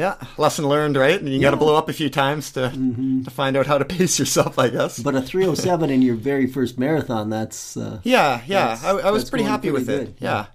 [0.00, 1.20] yeah, lesson learned, right?
[1.20, 3.84] And you got to blow up a few times to to find out how to
[3.84, 4.98] pace yourself, I guess.
[4.98, 7.76] But a 307 in your very first marathon, that's.
[7.76, 10.04] Uh, yeah, yeah, That's- I, I was pretty happy pretty with it.
[10.06, 10.46] good, Yeah.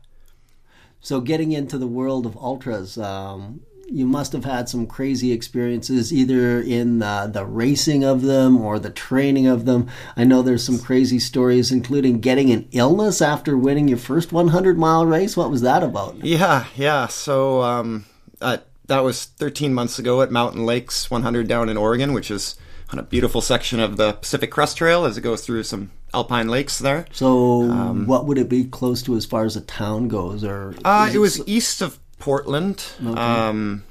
[1.00, 6.12] So getting into the world of ultras, um, you must have had some crazy experiences
[6.12, 9.88] either in uh, the racing of them or the training of them.
[10.18, 14.80] I know there's some crazy stories, including getting an illness after winning your first 100
[14.80, 15.38] mile race.
[15.38, 16.26] What was that about?
[16.26, 17.06] Yeah, yeah.
[17.06, 18.06] So um,
[18.42, 22.56] uh, that was 13 months ago at Mountain Lakes 100 down in Oregon, which is
[22.92, 26.48] on a beautiful section of the Pacific Crest Trail as it goes through some alpine
[26.48, 27.06] lakes there.
[27.12, 27.62] So,
[28.06, 30.44] what would it be close to as far as a town goes?
[30.44, 32.84] Or Uh, is it was east of Portland.
[33.04, 33.84] Um,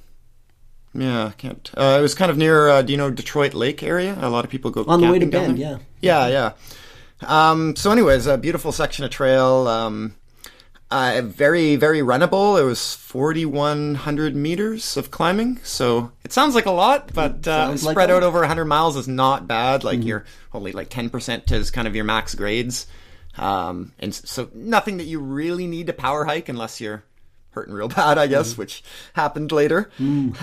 [0.95, 1.71] yeah, I can't.
[1.77, 2.69] Uh, it was kind of near.
[2.69, 4.17] Uh, do you know Detroit Lake area?
[4.21, 5.59] A lot of people go on the way to Bend?
[5.59, 5.79] Yeah.
[6.01, 6.53] Yeah, yeah.
[7.23, 9.67] Um, so, anyways, a beautiful section of trail.
[9.67, 10.15] Um,
[10.95, 12.61] uh, very, very runnable.
[12.61, 15.59] It was 4,100 meters of climbing.
[15.65, 18.97] So it sounds like a lot, but uh, sounds like spread out over 100 miles
[18.97, 19.83] is not bad.
[19.83, 22.87] Like you're only like 10% is kind of your max grades.
[23.37, 27.03] Um, and so nothing that you really need to power hike unless you're
[27.51, 29.91] hurting real bad, I guess, which happened later.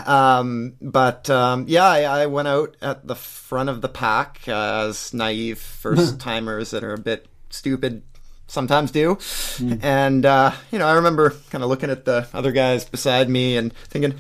[0.06, 4.88] Um, but um, yeah, I, I went out at the front of the pack uh,
[4.90, 8.04] as naive first timers that are a bit stupid
[8.52, 9.18] sometimes do.
[9.82, 13.56] And, uh, you know, I remember kind of looking at the other guys beside me
[13.58, 14.14] and thinking,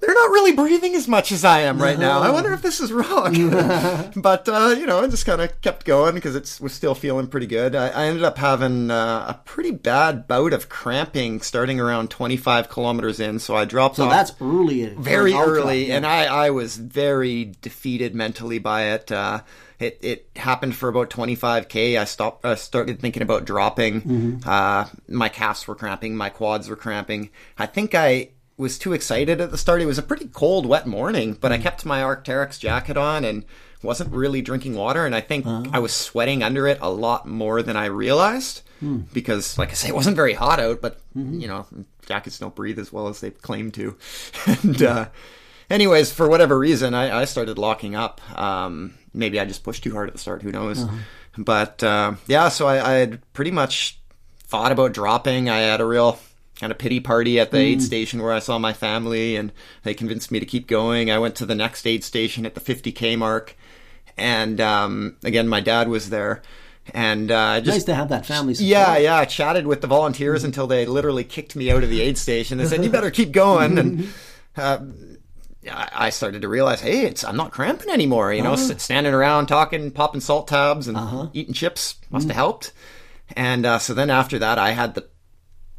[0.00, 2.20] they're not really breathing as much as I am right now.
[2.20, 3.50] I wonder if this is wrong.
[4.16, 7.26] but, uh, you know, I just kind of kept going because it was still feeling
[7.26, 7.74] pretty good.
[7.74, 12.68] I, I ended up having uh, a pretty bad bout of cramping starting around 25
[12.68, 13.38] kilometers in.
[13.38, 14.86] So I dropped So off that's early.
[14.88, 15.52] very ultra.
[15.54, 15.96] early, Yeah.
[15.96, 19.10] and I, I was very defeated mentally by it.
[19.10, 19.40] Uh,
[19.78, 21.98] it it happened for about 25k.
[21.98, 22.44] I stopped.
[22.44, 24.02] I started thinking about dropping.
[24.02, 24.48] Mm-hmm.
[24.48, 26.16] Uh, my calves were cramping.
[26.16, 27.30] My quads were cramping.
[27.58, 29.82] I think I was too excited at the start.
[29.82, 33.44] It was a pretty cold, wet morning, but I kept my Arc'teryx jacket on and
[33.82, 35.04] wasn't really drinking water.
[35.04, 38.62] And I think I was sweating under it a lot more than I realized
[39.12, 40.80] because, like I say, it wasn't very hot out.
[40.80, 41.66] But you know,
[42.06, 43.96] jackets don't breathe as well as they claim to.
[44.46, 45.08] and uh,
[45.70, 48.20] anyways, for whatever reason, I, I started locking up.
[48.38, 50.42] Um, maybe I just pushed too hard at the start.
[50.42, 50.84] Who knows?
[51.38, 53.98] But uh, yeah, so I, I had pretty much
[54.40, 55.48] thought about dropping.
[55.48, 56.18] I had a real
[56.60, 59.94] kind of pity party at the aid station where I saw my family, and they
[59.94, 61.10] convinced me to keep going.
[61.10, 63.56] I went to the next aid station at the 50k mark,
[64.16, 66.42] and um, again, my dad was there.
[66.92, 68.68] And uh, I just nice to have that family support.
[68.68, 69.16] yeah, yeah.
[69.16, 72.58] I chatted with the volunteers until they literally kicked me out of the aid station.
[72.58, 74.08] They said, "You better keep going." And
[74.56, 74.80] uh,
[75.72, 78.32] I started to realize, hey, it's I'm not cramping anymore.
[78.32, 80.96] You know, s- standing around talking, popping salt tabs, and
[81.32, 82.72] eating chips must have helped.
[83.36, 85.08] And uh, so then after that, I had the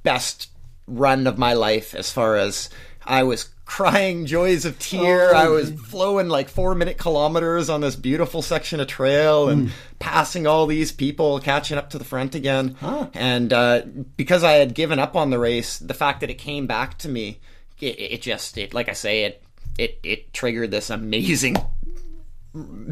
[0.04, 0.50] best
[0.88, 2.70] run of my life as far as
[3.06, 5.34] I was crying joys of tear.
[5.34, 10.46] I was flowing like four minute kilometers on this beautiful section of trail and passing
[10.46, 12.76] all these people, catching up to the front again.
[13.14, 13.82] And uh,
[14.18, 17.10] because I had given up on the race, the fact that it came back to
[17.10, 17.40] me,
[17.80, 19.42] it, it just, it like I say, it
[19.78, 21.58] it it triggered this amazing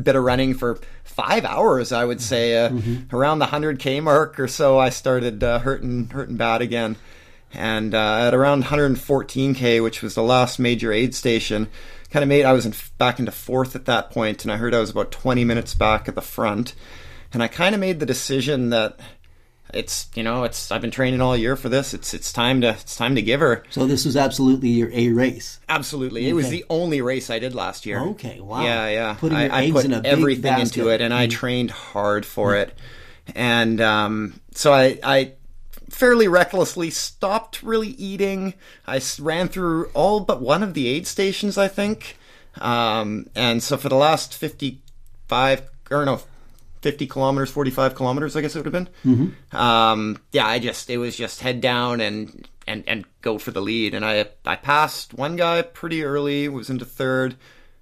[0.04, 1.92] bit of running for five hours.
[1.92, 2.72] I would say uh,
[3.12, 4.78] around the hundred k mark or so.
[4.78, 6.98] I started uh, hurting hurting bad again,
[7.54, 11.70] and uh, at around 114k, which was the last major aid station,
[12.10, 14.74] kind of made I was in, back into fourth at that point, and I heard
[14.74, 16.76] I was about 20 minutes back at the front,
[17.32, 19.00] and I kind of made the decision that.
[19.74, 21.94] It's you know it's I've been training all year for this.
[21.94, 23.64] It's it's time to it's time to give her.
[23.70, 25.60] So this was absolutely your A race.
[25.68, 28.00] Absolutely, it was the only race I did last year.
[28.00, 28.64] Okay, wow.
[28.64, 29.14] Yeah, yeah.
[29.16, 32.26] Putting I, your I eggs put in a everything into it, and I trained hard
[32.26, 32.78] for it.
[33.36, 35.34] And um, so I, I
[35.90, 38.54] fairly recklessly stopped really eating.
[38.86, 42.18] I ran through all but one of the aid stations, I think.
[42.60, 46.22] Um, and so for the last fifty-five or no.
[46.84, 48.90] 50 kilometers, 45 kilometers, I guess it would have been.
[49.52, 49.58] Mm-hmm.
[49.58, 53.62] Um, yeah, I just, it was just head down and, and, and go for the
[53.62, 53.94] lead.
[53.96, 57.36] And I, I passed one guy pretty early, was into third.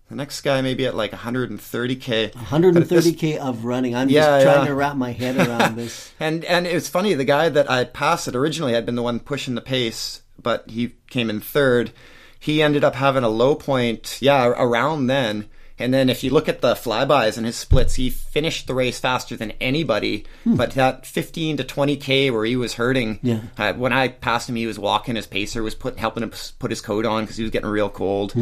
[0.09, 2.33] The next guy maybe at like 130k.
[2.51, 3.95] But at this- 130k of running.
[3.95, 4.67] I'm Yeah, just trying yeah.
[4.67, 6.11] to wrap my head around this.
[6.19, 7.13] And and it was funny.
[7.15, 10.69] The guy that I passed it originally had been the one pushing the pace, but
[10.69, 11.91] he came in third.
[12.39, 15.47] He ended up having a low point, yeah, around then.
[15.81, 18.99] And then if you look at the flybys and his splits, he finished the race
[18.99, 20.25] faster than anybody.
[20.45, 23.39] But that 15 to 20k where he was hurting, Yeah.
[23.57, 25.15] uh, when I passed him, he was walking.
[25.15, 27.89] His pacer was put helping him put his coat on because he was getting real
[27.89, 28.33] cold.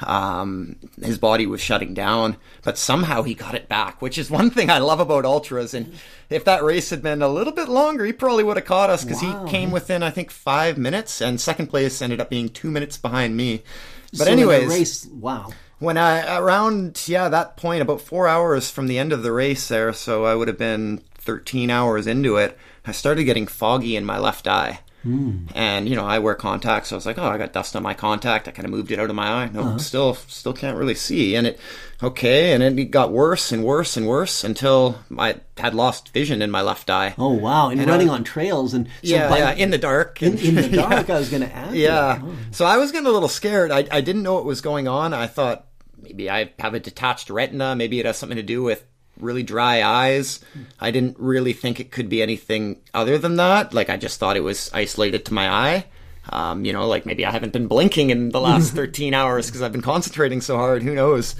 [0.00, 4.50] Um, his body was shutting down, but somehow he got it back, which is one
[4.50, 5.74] thing I love about ultras.
[5.74, 5.94] And
[6.28, 9.04] if that race had been a little bit longer, he probably would have caught us
[9.04, 9.44] because Wow.
[9.46, 12.96] he came within I think five minutes, and second place ended up being two minutes
[12.96, 13.62] behind me.
[14.10, 15.52] But So anyways, race, wow.
[15.82, 19.68] When I around yeah that point about four hours from the end of the race
[19.68, 22.56] there, so I would have been thirteen hours into it.
[22.86, 26.96] I started getting foggy in my left eye, And you know, I wear contacts, so
[26.96, 28.48] I was like, oh, I got dust on my contact.
[28.48, 29.50] I kind of moved it out of my eye.
[29.52, 31.36] No, still, still can't really see.
[31.36, 31.60] And it,
[32.02, 36.50] okay, and it got worse and worse and worse until I had lost vision in
[36.50, 37.14] my left eye.
[37.18, 37.68] Oh wow!
[37.70, 40.22] And, And, running uh, on trails and so yeah, by- yeah, in the dark.
[40.22, 40.88] in, in the Yeah.
[40.88, 41.10] dark.
[41.10, 41.74] I was going to ask.
[41.76, 42.20] Yeah.
[42.50, 43.70] So I was getting a little scared.
[43.70, 45.14] I, I didn't know what was going on.
[45.14, 45.66] I thought
[46.02, 47.74] maybe I have a detached retina.
[47.76, 48.84] Maybe it has something to do with
[49.18, 50.40] really dry eyes.
[50.80, 53.72] I didn't really think it could be anything other than that.
[53.72, 55.86] Like I just thought it was isolated to my eye.
[56.28, 59.62] Um, you know, like maybe I haven't been blinking in the last 13 hours because
[59.62, 60.82] I've been concentrating so hard.
[60.82, 61.34] Who knows?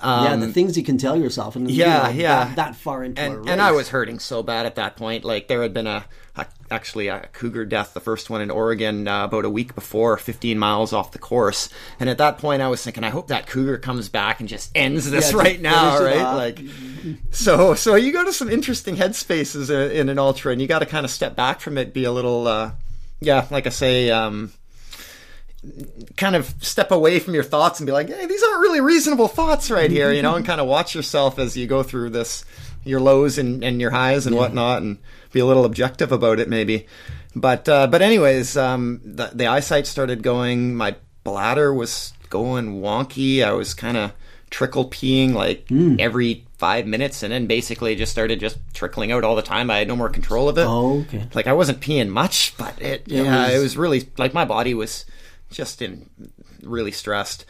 [0.00, 2.44] Um, yeah, the things you can tell yourself, and you yeah, know, yeah.
[2.44, 5.24] that, that far into a and, and I was hurting so bad at that point.
[5.24, 6.04] Like there had been a
[6.70, 10.58] actually a cougar death, the first one in Oregon, uh, about a week before, 15
[10.58, 11.68] miles off the course.
[11.98, 14.70] And at that point, I was thinking, I hope that cougar comes back and just
[14.74, 16.34] ends this Yeah, right now, right?
[16.34, 16.60] Like,
[17.30, 20.80] so so you go to some interesting headspaces in, in an ultra, and you got
[20.80, 22.72] to kind of step back from it, be a little, uh,
[23.20, 24.10] yeah, like I say.
[24.10, 24.52] Um,
[26.16, 29.28] kind of step away from your thoughts and be like, hey, these aren't really reasonable
[29.28, 32.44] thoughts right here, you know, and kind of watch yourself as you go through this,
[32.84, 34.98] your lows and, and your highs and whatnot, and
[35.32, 36.86] be a little objective about it maybe.
[37.34, 40.74] But uh, but anyways, um, the, the eyesight started going.
[40.74, 43.44] My bladder was going wonky.
[43.44, 44.12] I was kind of
[44.50, 45.64] trickle peeing like
[46.00, 49.70] every five minutes, and then basically just started just trickling out all the time.
[49.70, 50.66] I had no more control of it.
[50.66, 51.26] Oh, okay.
[51.34, 54.44] Like I wasn't peeing much, but it It yeah, was- it was really like my
[54.44, 55.04] body was
[55.52, 56.10] just in
[56.62, 57.44] really stressed.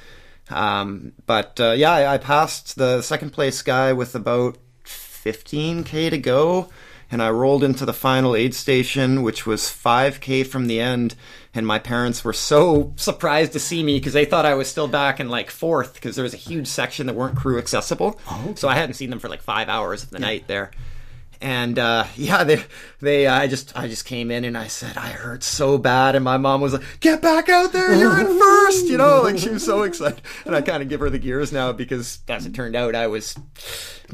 [0.51, 4.59] Um, but uh, yeah, I, I passed the second place guy with about
[5.25, 6.69] 15k to go,
[7.11, 11.15] and I rolled into the final aid station, which was 5k from the end.
[11.53, 14.87] And my parents were so surprised to see me because they thought I was still
[14.87, 18.21] back in like fourth because there was a huge section that weren't crew accessible.
[18.31, 20.71] Oh, so I hadn't seen them for like five hours of the night there
[21.41, 22.65] and uh, yeah, they
[23.01, 26.25] they I just I just came in and I said I hurt so bad, and
[26.25, 29.51] my mom was like, "Get back out there, you're in first, you know, like she
[29.51, 32.55] was so excited, and I kind of give her the gears now because as it
[32.55, 33.35] turned out, I was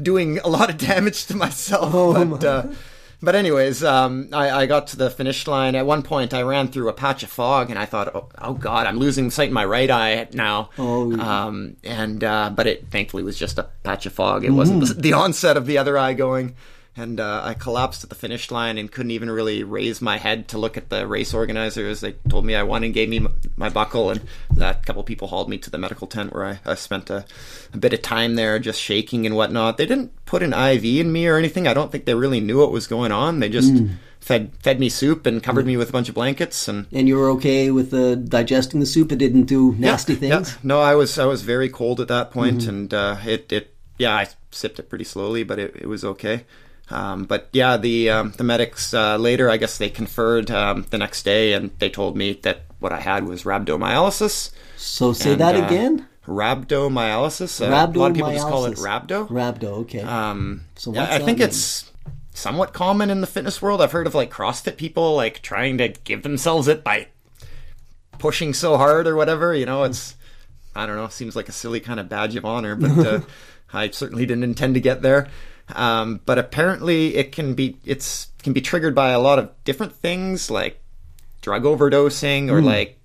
[0.01, 1.91] doing a lot of damage to myself.
[2.29, 2.67] but, uh,
[3.21, 5.73] but anyways, um, I, I got to the finish line.
[5.73, 8.53] At one point, I ran through a patch of fog, and I thought, "Oh, oh
[8.53, 11.45] God, I'm losing sight in my right eye now." Oh, yeah.
[11.45, 14.45] um, and uh, but it thankfully was just a patch of fog.
[14.45, 16.55] It wasn't the, the onset of the other eye going.
[16.97, 20.47] And uh, I collapsed at the finish line and couldn't even really raise my head
[20.49, 22.01] to look at the race organizers.
[22.01, 24.21] They told me I won and gave me my buckle, and
[24.59, 27.25] a couple people hauled me to the medical tent where I, I spent a,
[27.73, 29.77] a bit of time there, just shaking and whatnot.
[29.77, 31.67] They didn't put an IV in me or anything.
[31.67, 33.39] I don't think they really knew what was going on.
[33.39, 33.73] They just
[34.27, 37.15] fed fed me soup and covered me with a bunch of blankets and and you
[37.15, 39.11] were okay with the digesting the soup.
[39.11, 40.51] It didn't do nasty yeah, things.
[40.51, 40.57] yeah.
[40.63, 44.15] No, I was I was very cold at that point, and uh, it it yeah
[44.15, 46.43] I sipped it pretty slowly, but it, it was okay.
[46.89, 50.97] Um, but yeah, the um, the medics uh, later, I guess they conferred um, the
[50.97, 54.51] next day, and they told me that what I had was rhabdomyolysis.
[54.77, 56.07] So say And, that uh, again.
[56.25, 57.61] Rhabdomyolysis.
[57.61, 59.07] Uh, a lot of people just call it Rhabdomyolysis.
[59.07, 59.27] rhabdo.
[59.29, 59.63] Rhabdo.
[59.81, 60.01] Okay.
[60.01, 61.47] Um, So yeah, I think mean?
[61.47, 61.91] it's
[62.33, 63.81] somewhat common in the fitness world.
[63.81, 67.07] I've heard of like CrossFit people like trying to give themselves it by
[68.19, 69.53] pushing so hard or whatever.
[69.53, 70.15] You know, it's
[70.75, 71.07] I don't know.
[71.07, 73.19] Seems like a silly kind of badge of honor, but uh,
[73.73, 75.27] I certainly didn't intend to get there.
[75.75, 79.93] Um, but apparently, it can be it's can be triggered by a lot of different
[79.93, 80.81] things like
[81.41, 82.99] drug overdosing or like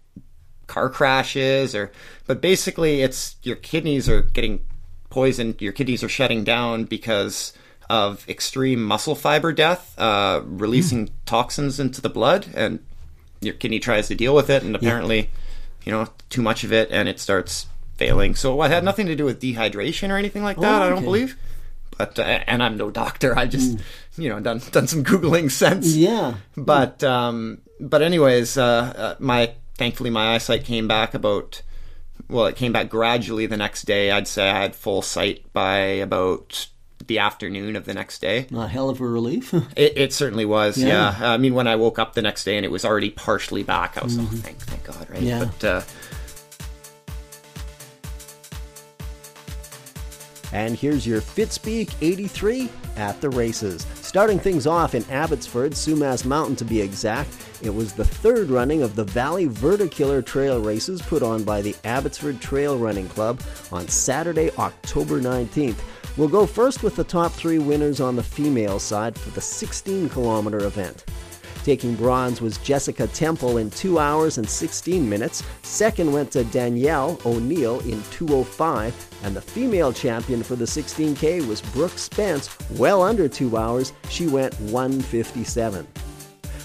[0.66, 1.90] car crashes or
[2.26, 4.60] but basically it's your kidneys are getting
[5.10, 7.52] poisoned your kidneys are shutting down because
[7.90, 12.78] of extreme muscle fiber death uh, releasing toxins into the blood and
[13.40, 15.28] your kidney tries to deal with it and apparently
[15.84, 18.34] you know too much of it and it starts failing.
[18.34, 21.36] So it had nothing to do with dehydration or anything like that i don't believe
[22.02, 23.78] but uh, and i'm no doctor i just
[24.16, 26.34] you know done done some googling since yeah.
[26.56, 28.64] but um, but anyways, uh,
[28.96, 31.62] uh, my thankfully my eyesight came back about
[32.28, 34.10] well, it came back gradually the next day.
[34.10, 36.68] I'd say I had full sight by about
[37.06, 38.46] the afternoon of the next day.
[38.54, 39.52] A hell of a relief.
[39.76, 41.16] It, it certainly was, Yeah.
[41.18, 41.32] yeah.
[41.32, 43.98] I mean, when I woke up the next day and it was already partially back,
[43.98, 45.20] I was oh, thank thank God, right?
[45.20, 45.44] Yeah.
[45.44, 45.82] But uh,
[50.52, 53.86] And here's your Fitspeek 83 at the races.
[53.94, 57.30] Starting things off in Abbotsford, Sumas Mountain to be exact,
[57.62, 61.74] it was the third running of the Valley Verticiller Trail races put on by the
[61.84, 65.78] Abbotsford Trail Running Club on Saturday, October 19th.
[66.18, 70.10] We'll go first with the top three winners on the female side for the 16
[70.10, 71.06] kilometer event.
[71.64, 75.44] Taking bronze was Jessica Temple in 2 hours and 16 minutes.
[75.62, 79.10] Second went to Danielle O'Neill in 205.
[79.22, 83.92] And the female champion for the 16K was Brooke Spence, well under 2 hours.
[84.08, 85.86] She went 157.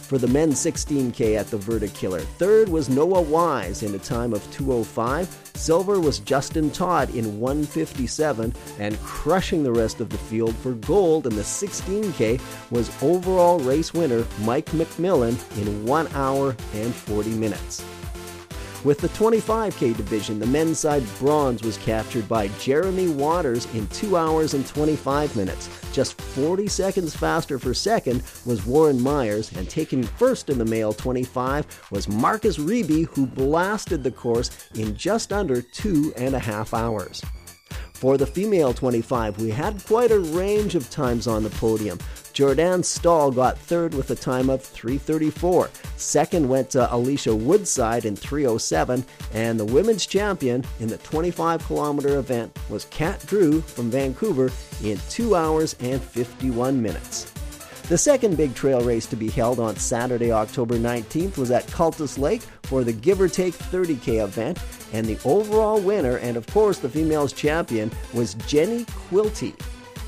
[0.08, 4.32] For the men's 16K at the Verta Killer, third was Noah Wise in a time
[4.34, 5.52] of 205.
[5.56, 11.28] Silver was Justin Todd in 157, and crushing the rest of the field for gold
[11.28, 12.40] in the 16K
[12.72, 17.84] was overall race winner Mike McMillan in 1 hour and 40 minutes.
[18.84, 24.16] With the 25K division, the men's side bronze was captured by Jeremy Waters in 2
[24.16, 25.68] hours and 25 minutes.
[25.92, 30.94] Just 40 seconds faster for second was Warren Myers, and taking first in the male
[30.94, 36.74] 25 was Marcus Reby, who blasted the course in just under two and a half
[36.76, 37.24] hours.
[37.94, 41.98] For the female 25, we had quite a range of times on the podium.
[42.38, 45.72] Jordan Stahl got third with a time of 334.
[45.96, 52.20] Second went to Alicia Woodside in 307, and the women's champion in the 25 kilometer
[52.20, 54.52] event was Kat Drew from Vancouver
[54.84, 57.34] in 2 hours and 51 minutes.
[57.90, 62.20] The second big trail race to be held on Saturday, October 19th was at Cultus
[62.20, 64.60] Lake for the Give or Take 30K event,
[64.94, 69.56] and the overall winner, and of course the females champion, was Jenny Quilty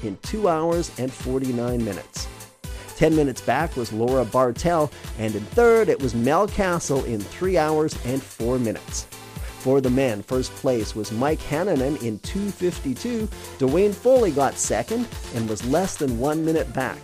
[0.03, 2.27] in 2 hours and 49 minutes.
[2.97, 7.57] 10 minutes back was Laura Bartel, and in third it was Mel Castle in 3
[7.57, 9.07] hours and 4 minutes.
[9.59, 13.27] For the men, first place was Mike Hannanen in 252.
[13.57, 16.97] Dwayne Foley got second and was less than one minute back.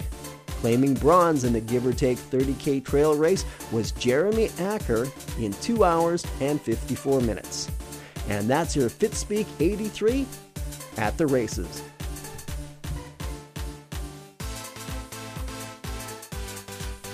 [0.62, 5.84] Claiming bronze in the give or take 30k trail race was Jeremy Acker in 2
[5.84, 7.70] hours and 54 minutes.
[8.30, 10.26] And that's your Fitspeek 83
[10.98, 11.84] at the races.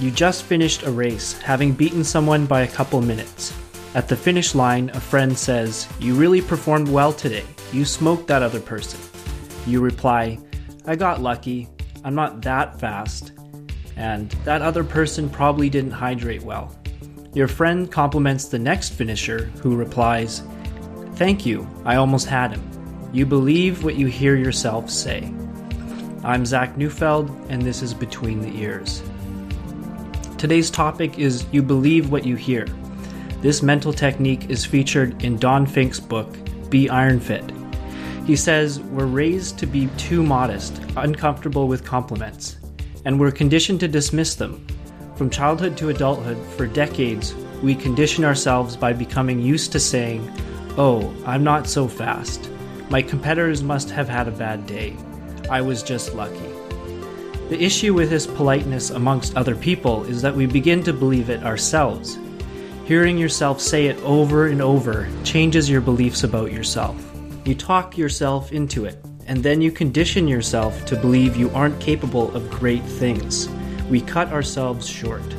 [0.02, 3.56] You just finished a race, having beaten someone by a couple minutes.
[3.94, 7.46] At the finish line, a friend says, You really performed well today.
[7.72, 9.00] You smoked that other person.
[9.68, 10.40] You reply,
[10.88, 11.70] I got lucky.
[12.04, 13.34] I'm not that fast.
[13.96, 16.76] And that other person probably didn't hydrate well.
[17.36, 20.42] Your friend compliments the next finisher, who replies,
[21.14, 23.10] Thank you, I almost had him.
[23.14, 25.32] You believe what you hear yourself say.
[26.24, 29.04] I'm Zach Neufeld, and this is Between the Ears.
[30.42, 32.66] Today's topic is You Believe What You Hear.
[33.42, 36.36] This mental technique is featured in Don Fink's book,
[36.72, 37.44] Be Iron Fit.
[38.26, 42.58] He says, We're raised to be too modest, uncomfortable with compliments,
[43.06, 44.66] and we're conditioned to dismiss them.
[45.16, 50.28] From childhood to adulthood, for decades, we condition ourselves by becoming used to saying,
[50.76, 52.50] Oh, I'm not so fast.
[52.90, 54.98] My competitors must have had a bad day.
[55.52, 56.61] I was just lucky.
[57.52, 61.44] The issue with this politeness amongst other people is that we begin to believe it
[61.44, 62.18] ourselves.
[62.86, 66.96] Hearing yourself say it over and over changes your beliefs about yourself.
[67.44, 72.34] You talk yourself into it, and then you condition yourself to believe you aren't capable
[72.34, 73.50] of great things.
[73.90, 75.36] We cut ourselves short.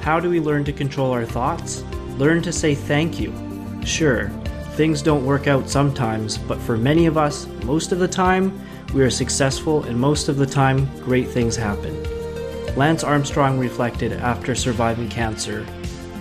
[0.00, 1.84] How do we learn to control our thoughts?
[2.18, 3.32] Learn to say thank you.
[3.84, 4.28] Sure,
[4.72, 8.60] things don't work out sometimes, but for many of us, most of the time,
[8.92, 11.96] we are successful and most of the time, great things happen.
[12.76, 15.66] Lance Armstrong reflected after surviving cancer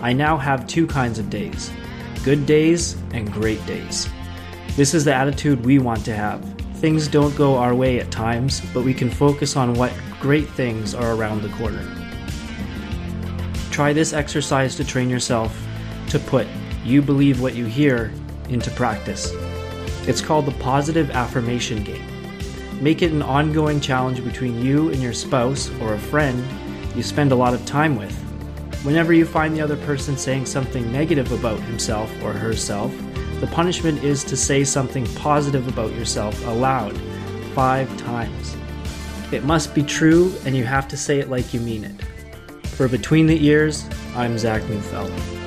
[0.01, 1.71] I now have two kinds of days
[2.23, 4.07] good days and great days.
[4.75, 6.43] This is the attitude we want to have.
[6.75, 10.93] Things don't go our way at times, but we can focus on what great things
[10.93, 11.83] are around the corner.
[13.71, 15.59] Try this exercise to train yourself
[16.09, 16.47] to put
[16.83, 18.11] you believe what you hear
[18.49, 19.31] into practice.
[20.07, 22.10] It's called the positive affirmation game.
[22.81, 26.43] Make it an ongoing challenge between you and your spouse or a friend
[26.95, 28.11] you spend a lot of time with.
[28.83, 32.91] Whenever you find the other person saying something negative about himself or herself,
[33.39, 36.99] the punishment is to say something positive about yourself aloud
[37.53, 38.57] five times.
[39.31, 42.01] It must be true, and you have to say it like you mean it.
[42.69, 45.40] For Between the Ears, I'm Zach Neufeld.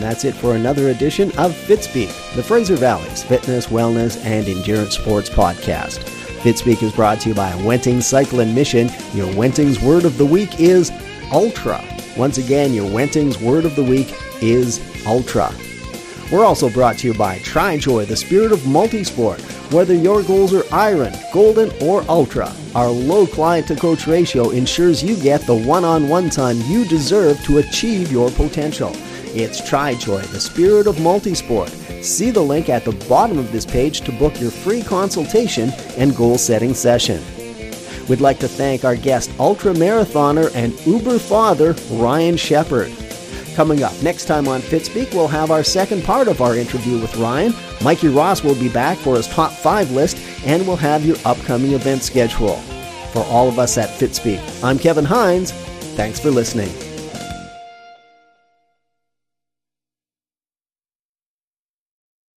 [0.00, 4.96] And that's it for another edition of Fitspeek, the Fraser Valley's fitness, wellness, and endurance
[4.96, 5.98] sports podcast.
[6.40, 8.88] Fitspeek is brought to you by Wenting Cycle and Mission.
[9.12, 10.90] Your Wenting's word of the week is
[11.30, 11.84] ultra.
[12.16, 15.52] Once again, your Wenting's word of the week is ultra.
[16.32, 19.38] We're also brought to you by TriJoy, the spirit of multisport.
[19.70, 25.02] Whether your goals are iron, golden, or ultra, our low client to coach ratio ensures
[25.02, 28.96] you get the one on one time you deserve to achieve your potential.
[29.32, 31.70] It's TriJoy, the spirit of multisport.
[32.02, 36.16] See the link at the bottom of this page to book your free consultation and
[36.16, 37.22] goal setting session.
[38.08, 42.92] We'd like to thank our guest ultra marathoner and Uber father Ryan Shepard.
[43.54, 47.16] Coming up next time on Fitspeek, we'll have our second part of our interview with
[47.16, 47.54] Ryan.
[47.84, 51.72] Mikey Ross will be back for his top five list, and we'll have your upcoming
[51.72, 52.56] event schedule.
[53.12, 55.52] For all of us at Fitspeek, I'm Kevin Hines.
[55.94, 56.89] Thanks for listening.